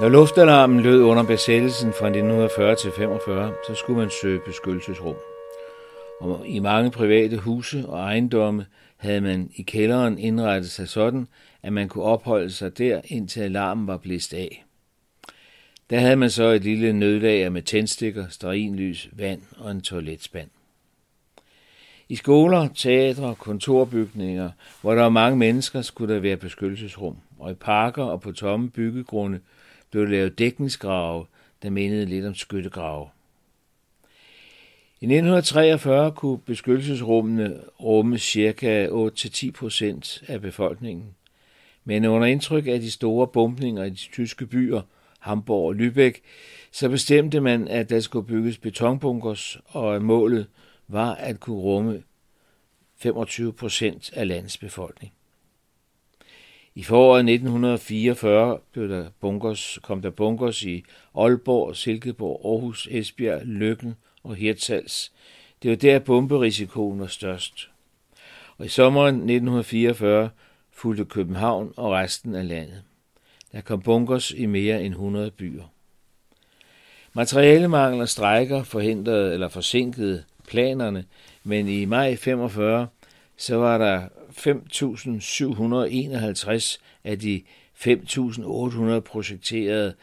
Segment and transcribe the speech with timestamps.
[0.00, 5.16] Når luftalarmen lød under besættelsen fra 1940 til 45, så skulle man søge beskyttelsesrum.
[6.20, 11.28] Og i mange private huse og ejendomme havde man i kælderen indrettet sig sådan,
[11.62, 14.64] at man kunne opholde sig der, indtil alarmen var blæst af.
[15.90, 20.48] Der havde man så et lille nødlager med tændstikker, sterinlys, vand og en toiletspand.
[22.08, 24.50] I skoler, teatre, kontorbygninger,
[24.80, 28.70] hvor der var mange mennesker, skulle der være beskyttelsesrum, og i parker og på tomme
[28.70, 29.40] byggegrunde
[29.94, 31.26] blev lavet dækningsgrave,
[31.62, 33.08] der mindede lidt om skyttegrave.
[35.00, 38.88] I 1943 kunne beskyttelsesrummene rumme ca.
[38.88, 41.14] 8-10 procent af befolkningen.
[41.84, 44.82] Men under indtryk af de store bombninger i de tyske byer,
[45.18, 46.20] Hamburg og Lübeck,
[46.72, 50.46] så bestemte man, at der skulle bygges betonbunkers, og målet
[50.88, 52.02] var at kunne rumme
[52.96, 55.12] 25 procent af landets befolkning.
[56.76, 63.94] I foråret 1944 blev der bunkers, kom der bunkers i Aalborg, Silkeborg, Aarhus, Esbjerg, Løkken
[64.24, 65.12] og Hirtshals.
[65.62, 67.70] Det var der bomberisikoen var størst.
[68.58, 70.30] Og i sommeren 1944
[70.72, 72.82] fulgte København og resten af landet.
[73.52, 75.64] Der kom bunkers i mere end 100 byer.
[77.12, 81.04] Materialemangel og strejker forhindrede eller forsinkede planerne,
[81.44, 82.88] men i maj 45
[83.36, 87.42] så var der 5.751 af de
[87.74, 89.94] 5.800 projekterede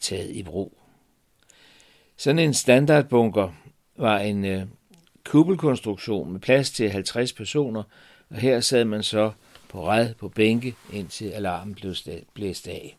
[0.00, 0.78] taget i brug.
[2.16, 3.52] Sådan en standardbunker
[3.96, 4.62] var en øh,
[5.24, 7.82] kubelkonstruktion med plads til 50 personer,
[8.30, 9.30] og her sad man så
[9.68, 11.94] på ræd på bænke, indtil alarmen blev
[12.34, 12.96] blæst af.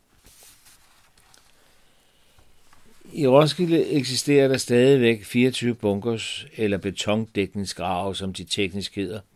[3.13, 9.19] I Roskilde eksisterer der stadigvæk 24 bunkers eller betondækningsgrave, som de teknisk hedder–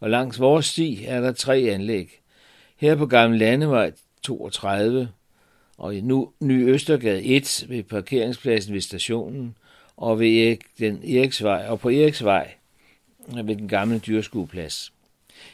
[0.00, 2.20] og langs vores sti er der tre anlæg.
[2.76, 5.08] Her på Gamle Landevej 32
[5.78, 9.56] og i nu Ny Østergade 1 ved parkeringspladsen ved stationen
[9.96, 12.54] og ved Erik, den Eriksvej og på Eriksvej
[13.34, 14.92] ved den gamle dyrskueplads.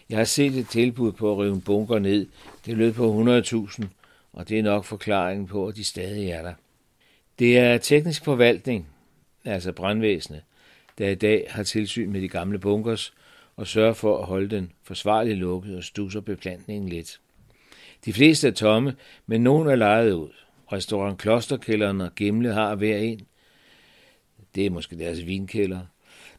[0.09, 2.27] Jeg har set et tilbud på at rive en bunker ned.
[2.67, 3.41] Det lød på
[3.79, 3.85] 100.000,
[4.33, 6.55] og det er nok forklaringen på, at de stadig er der.
[7.39, 8.89] Det er teknisk forvaltning,
[9.45, 10.43] altså brandvæsenet,
[10.99, 13.15] der i dag har tilsyn med de gamle bunkers,
[13.57, 17.21] og sørge for at holde den forsvarligt lukket og stusser beplantningen lidt.
[18.05, 20.31] De fleste er tomme, men nogen er lejet ud.
[20.73, 23.21] Restaurant Klosterkælderen og Gimle har hver en.
[24.55, 25.81] Det er måske deres vinkælder.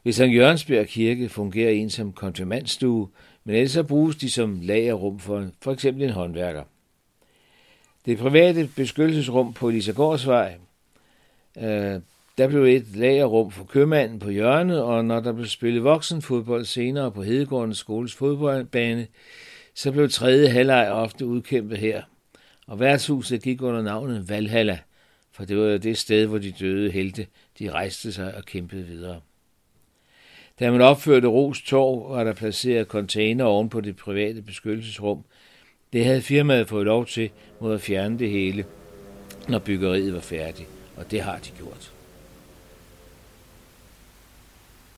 [0.04, 0.20] Ved St.
[0.20, 3.08] Jørgensberg Kirke fungerer en som konfirmandstue,
[3.44, 6.64] men ellers så bruges de som lagerrum for for eksempel en håndværker.
[8.06, 10.58] Det private beskyttelsesrum på Lisagårdsvej
[11.58, 12.00] øh,
[12.38, 17.12] der blev et lagerrum for købmanden på hjørnet, og når der blev spillet voksenfodbold senere
[17.12, 19.06] på Hedegårdens skoles fodboldbane,
[19.74, 22.02] så blev tredje halvleg ofte udkæmpet her.
[22.66, 24.78] Og værtshuset gik under navnet Valhalla,
[25.32, 27.26] for det var det sted, hvor de døde helte,
[27.58, 29.20] de rejste sig og kæmpede videre.
[30.60, 35.24] Da man opførte Ros Torv, var der placeret container oven på det private beskyttelsesrum.
[35.92, 37.30] Det havde firmaet fået lov til
[37.60, 38.64] mod at fjerne det hele,
[39.48, 41.95] når byggeriet var færdigt, og det har de gjort.